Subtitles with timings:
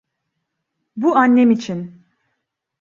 [0.97, 2.05] Bu annem için.